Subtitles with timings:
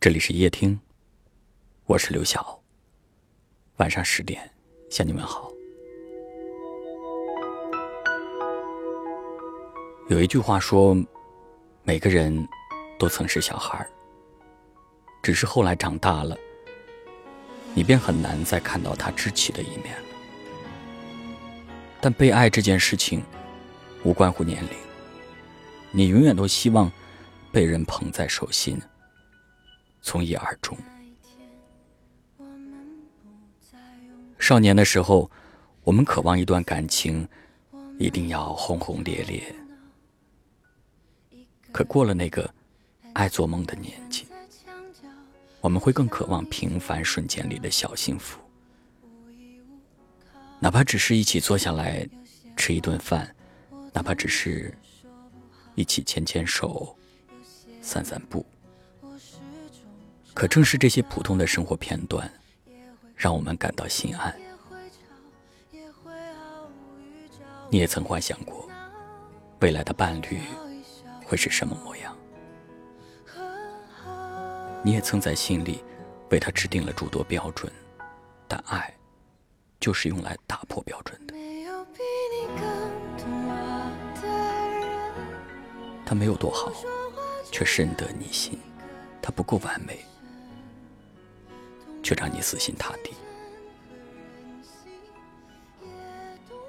[0.00, 0.78] 这里是夜听，
[1.86, 2.62] 我是刘晓。
[3.78, 4.48] 晚上十点
[4.88, 5.50] 向你们好。
[10.08, 10.96] 有一句话说，
[11.82, 12.46] 每个人
[12.96, 13.84] 都曾是小孩
[15.20, 16.38] 只是后来长大了，
[17.74, 20.08] 你便很难再看到他稚气的一面了。
[22.00, 23.20] 但被爱这件事情，
[24.04, 24.78] 无关乎年龄，
[25.90, 26.88] 你永远都希望
[27.50, 28.80] 被人捧在手心。
[30.08, 30.74] 从一而终。
[34.38, 35.30] 少年的时候，
[35.84, 37.28] 我们渴望一段感情
[37.98, 39.54] 一定要轰轰烈烈。
[41.70, 42.50] 可过了那个
[43.12, 44.26] 爱做梦的年纪，
[45.60, 48.40] 我们会更渴望平凡瞬间里的小幸福，
[50.58, 52.08] 哪怕只是一起坐下来
[52.56, 53.36] 吃一顿饭，
[53.92, 54.74] 哪怕只是
[55.74, 56.96] 一起牵牵手、
[57.82, 58.42] 散散步。
[60.38, 62.30] 可正是这些普通的生活片段，
[63.16, 64.32] 让我们感到心安。
[67.68, 68.70] 你也曾幻想过，
[69.58, 70.40] 未来的伴侣
[71.24, 72.16] 会是什么模样？
[74.84, 75.82] 你也曾在心里
[76.30, 77.72] 为他制定了诸多标准，
[78.46, 78.94] 但爱
[79.80, 81.34] 就是用来打破标准的。
[86.06, 86.72] 他没有多好，
[87.50, 88.56] 却深得你心。
[89.20, 89.98] 他不够完美。
[92.08, 93.12] 却让你死心塌地。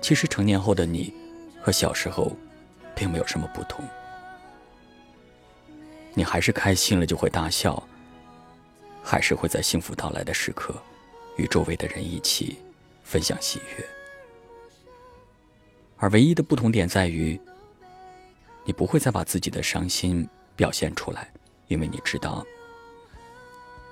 [0.01, 1.13] 其实成年后的你，
[1.61, 2.35] 和小时候，
[2.93, 3.85] 并没有什么不同。
[6.13, 7.81] 你还是开心了就会大笑，
[9.01, 10.75] 还是会在幸福到来的时刻，
[11.37, 12.57] 与周围的人一起
[13.01, 13.85] 分享喜悦。
[15.95, 17.39] 而唯一的不同点在于，
[18.65, 21.31] 你不会再把自己的伤心表现出来，
[21.67, 22.45] 因为你知道，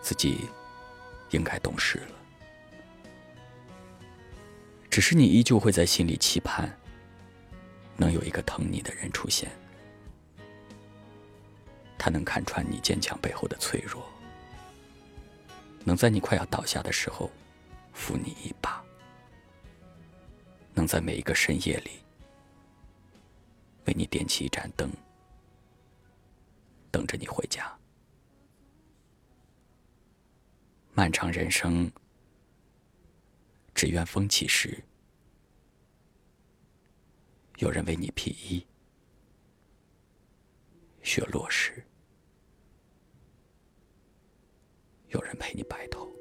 [0.01, 0.49] 自己。
[1.31, 2.15] 应该懂事了，
[4.89, 6.75] 只是你依旧会在心里期盼，
[7.95, 9.51] 能有一个疼你的人出现。
[11.97, 14.07] 他能看穿你坚强背后的脆弱，
[15.83, 17.29] 能在你快要倒下的时候
[17.91, 18.81] 扶你一把，
[20.73, 21.91] 能在每一个深夜里
[23.85, 24.89] 为你点起一盏灯，
[26.89, 27.77] 等着你回家。
[30.97, 31.91] 漫长人生，
[33.75, 34.83] 只愿风起时，
[37.57, 38.65] 有人为你披衣；
[41.03, 41.85] 雪落时，
[45.09, 46.11] 有人陪你白头。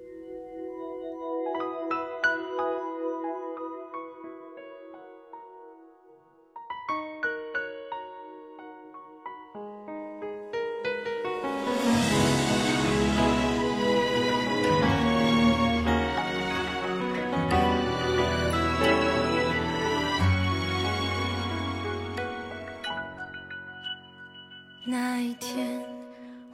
[24.89, 25.83] 那一天，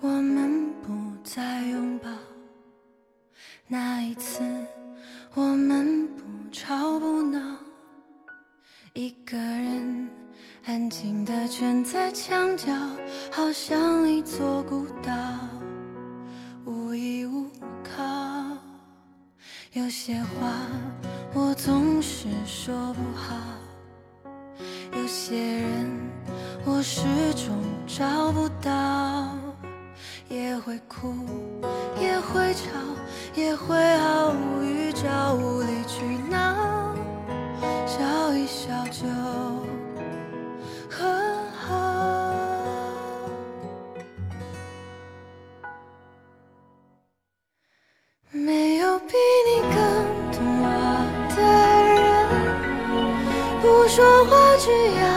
[0.00, 0.90] 我们不
[1.22, 2.08] 再拥抱；
[3.68, 4.42] 那一次，
[5.34, 7.38] 我们不吵不闹。
[8.94, 10.08] 一个人
[10.64, 12.72] 安静地蜷在墙角，
[13.30, 15.12] 好像一座孤岛，
[16.64, 17.46] 无依无
[17.84, 18.02] 靠。
[19.72, 20.50] 有些话
[21.34, 23.36] 我总是说不好，
[24.96, 26.00] 有些人。
[26.64, 27.02] 我始
[27.34, 27.58] 终
[27.94, 28.70] 找不到，
[30.30, 31.12] 也会哭，
[32.00, 32.70] 也会吵，
[33.34, 36.94] 也会毫无预兆无理取闹，
[37.86, 39.06] 笑一笑就
[40.88, 41.68] 很好。
[48.30, 49.14] 没有比
[49.46, 49.76] 你更
[50.32, 50.66] 懂我
[51.36, 51.42] 的
[51.92, 52.00] 人，
[53.60, 55.11] 不说话只要。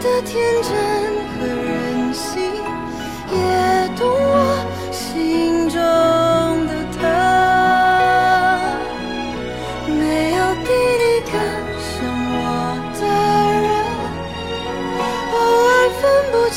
[0.00, 0.70] 的天真
[1.34, 2.40] 和任性，
[3.32, 3.36] 也
[3.96, 4.32] 懂我
[4.92, 5.76] 心中
[6.66, 7.00] 的疼。
[9.88, 10.00] 没
[10.34, 10.66] 有比
[11.00, 11.34] 你更
[11.82, 11.88] 像
[12.34, 12.38] 我
[12.94, 13.00] 的
[13.64, 13.66] 人，
[15.34, 15.36] 偶
[15.66, 16.56] 尔分不清，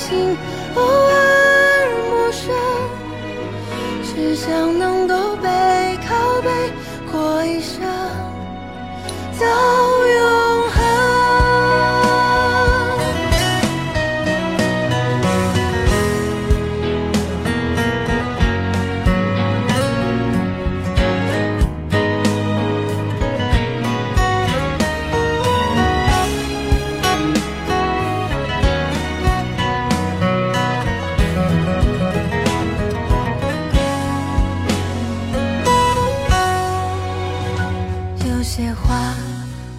[38.73, 39.13] 话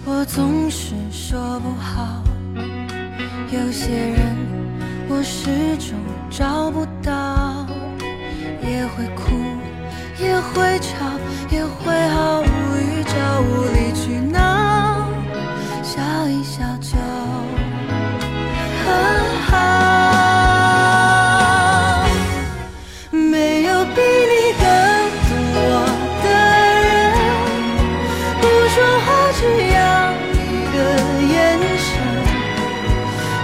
[0.05, 2.23] 我总是说不好。
[3.51, 4.35] 有些人
[5.07, 5.97] 我始终
[6.29, 7.67] 找不到
[8.67, 9.31] 也会哭
[10.19, 11.05] 也会吵
[11.51, 12.43] 也会好
[29.43, 30.77] 需要一个
[31.33, 31.91] 眼神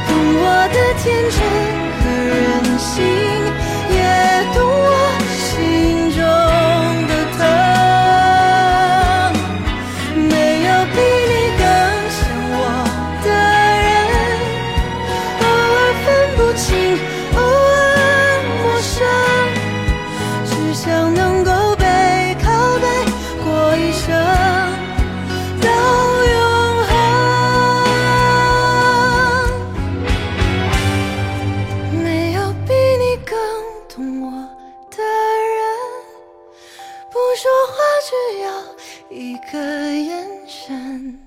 [0.08, 1.69] 懂我的天真。
[37.42, 41.18] 说话只要一个眼神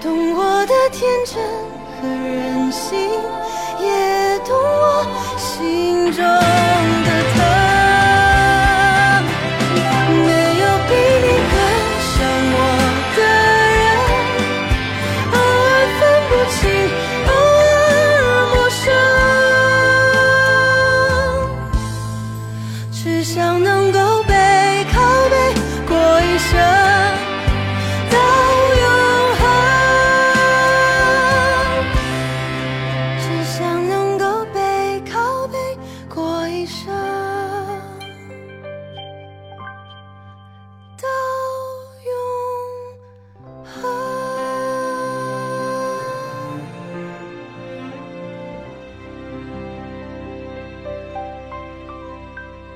[0.00, 1.36] 懂我的天真
[2.00, 2.98] 和任性
[3.78, 6.79] 也懂我心中。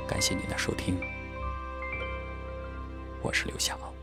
[0.06, 0.99] 感谢您的收听。
[3.23, 3.94] 我是刘晓。